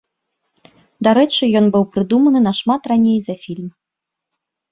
[1.07, 3.67] Дарэчы, ён быў прыдуманы нашмат раней за фільм.